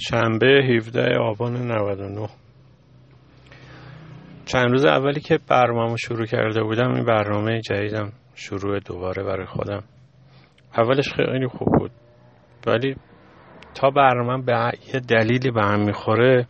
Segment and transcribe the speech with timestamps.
[0.00, 2.28] شنبه 17 آبان 99
[4.46, 9.82] چند روز اولی که برنامه شروع کرده بودم این برنامه جدیدم شروع دوباره برای خودم.
[10.76, 11.90] اولش خیلی خوب بود
[12.66, 12.96] ولی
[13.74, 16.46] تا برنامه به یه دلیلی به هم می‌خوره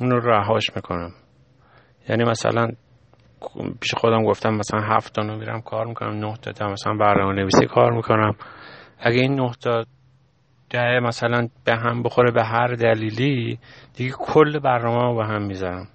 [0.00, 1.10] اون رو رهاش می‌کنم.
[2.08, 2.68] یعنی مثلا
[3.80, 7.92] پیش خودم گفتم مثلا هفت تا میرم کار می‌کنم نه تا مثلا برنامه نویسی کار
[7.92, 8.32] می‌کنم.
[8.98, 9.84] اگه این نه تا
[10.76, 13.58] ده مثلا به هم بخوره به هر دلیلی
[13.96, 15.88] دیگه کل برنامه رو به هم می‌ذارم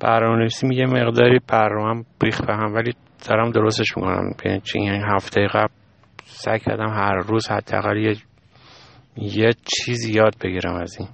[0.00, 2.92] برنامه نویسی میگه مقداری برنامه ریخ به هم ولی
[3.28, 4.30] دارم درستش می‌کنم.
[4.74, 5.72] یعنی هفته قبل
[6.24, 8.16] سعی کردم هر روز حداقل یه
[9.16, 11.08] یه چیزی یاد بگیرم از این.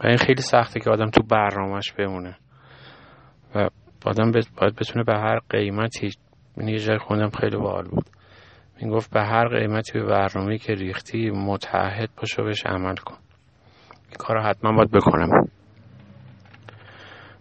[0.00, 2.36] و این خیلی سخته که آدم تو برنامهش بمونه.
[3.54, 3.68] و
[4.06, 6.10] آدم باید بتونه به هر قیمتی.
[6.56, 8.04] این یه جای خوندم خیلی باحال بود.
[8.78, 13.16] این گفت به هر قیمتی به برنامه که ریختی متحد پاشو بهش عمل کن.
[14.08, 15.48] این کار حتما باید بکنم.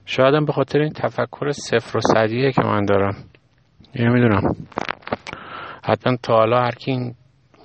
[0.05, 3.15] شایدم به خاطر این تفکر صفر و صدیه که من دارم.
[3.95, 4.55] نمی‌دونم
[5.83, 7.15] حتما تا حالا هر کی این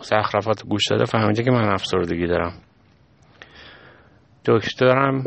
[0.00, 2.52] مزخرفات گوش داده فهمیده که من افسردگی دارم.
[4.44, 5.22] دکترم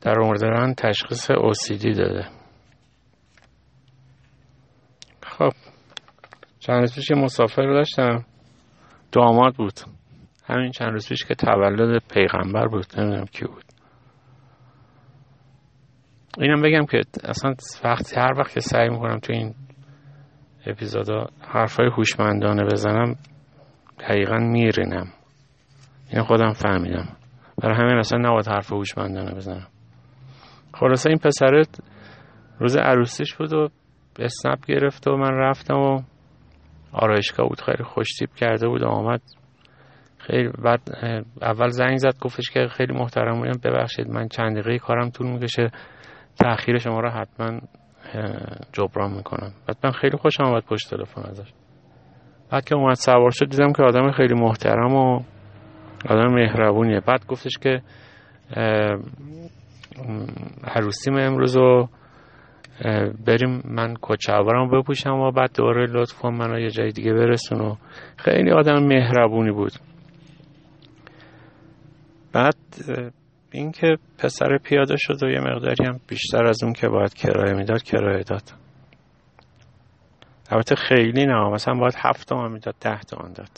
[0.00, 2.28] در مورد من تشخیص اوسیدی داده.
[5.22, 5.52] خب.
[6.66, 8.24] چند روز پیش مسافر داشتم.
[9.12, 9.80] داماد بود.
[10.44, 13.64] همین چند روز پیش که تولد پیغمبر بود نمی‌دونم کی بود.
[16.38, 17.54] اینم بگم که اصلا
[17.84, 19.54] وقتی هر وقت که سعی می‌کنم تو این
[20.66, 23.16] اپیزودا حرفای هوشمندانه بزنم
[24.00, 25.06] دقیقا میرینم.
[26.12, 27.08] این خودم فهمیدم.
[27.62, 29.66] برای همین اصلا نباید حرف هوشمندانه بزنم.
[30.74, 31.80] خلاصه این پسرت
[32.58, 33.68] روز عروسیش بود و
[34.18, 36.02] اسنپ گرفت و من رفتم و
[36.94, 39.20] آرایشگاه بود خیلی خوشتیب کرده بود و آمد.
[40.18, 40.80] خیلی بعد
[41.42, 45.70] اول زنگ زد گفتش که خیلی محترم بودم ببخشید من چند دقیقه کارم طول می‌کشه.
[46.38, 47.60] تأخیر شما رو حتما
[48.72, 49.52] جبران می‌کنم.
[49.68, 51.52] بعد من خیلی خوشم آمد پشت تلفن ازش.
[52.50, 55.20] بعد که اومد سوار شد دیدم که آدم خیلی محترم و
[56.08, 57.00] آدم مهربونیه.
[57.00, 57.82] بعد گفتش که
[60.64, 61.88] عروسیم امروز رو
[63.26, 67.76] بریم من کچهوارم بپوشم و بعد دوباره لطف کن منو یه جای دیگه برسون و
[68.16, 69.72] خیلی آدم مهربونی بود.
[72.32, 72.56] بعد
[73.52, 77.82] اینکه پسر پیاده شد و یه مقداری هم بیشتر از اون که باید کرایه می‌داد
[77.82, 78.42] کرایه داد.
[80.50, 83.50] البته خیلی نه مثلا باید هفت تومن می‌داد ده تومن داد.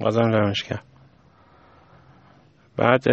[0.00, 0.84] بازم دمش کرد
[2.76, 3.04] بعد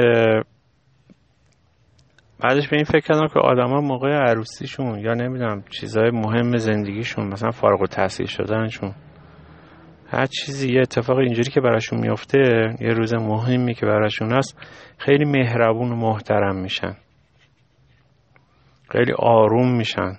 [2.39, 7.51] بعدش به این فکر کردم که آدما موقع عروسیشون یا نمی‌دونم چیزهای مهم زندگیشون مثلا
[7.51, 8.93] فارغ التحصیل شدنشون
[10.11, 12.39] هر چیزی یه اتفاق اینجوری که براشون میفته
[12.79, 14.57] یه روز مهمی که براشون هست
[14.97, 16.95] خیلی مهربون و محترم میشن.
[18.91, 20.11] خیلی آروم میشن.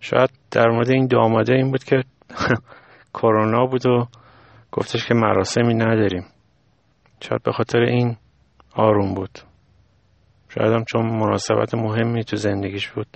[0.00, 2.02] شاید در مورد این داماده این بود که
[3.14, 4.06] کرونا بود و
[4.72, 6.24] گفتش که مراسمی نداریم.
[7.20, 8.16] شاید به خاطر این
[8.74, 9.47] آروم بود.
[10.48, 13.06] شاید هم چون مناسبت مهمی تو زندگیش بود.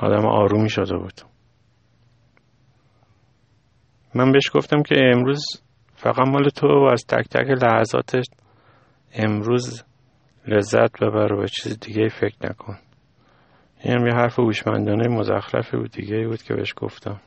[0.00, 1.20] آدم آرومی شده بود.
[4.14, 5.44] من بهش گفتم که امروز
[5.94, 8.24] فقط مال تو و از تک تک لحظاتش
[9.12, 9.84] امروز
[10.46, 12.78] لذت ببر و به چیز دیگه فکر نکن.
[13.84, 17.20] این یه حرف هوشمندانه مزخرفی بود دیگه بود که بهش گفتم.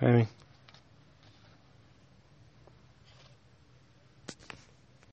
[0.00, 0.26] همین.